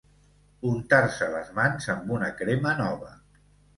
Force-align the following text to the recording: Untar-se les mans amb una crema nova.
Untar-se 0.69 1.27
les 1.35 1.53
mans 1.59 1.91
amb 1.97 2.15
una 2.17 2.31
crema 2.41 2.77
nova. 2.81 3.13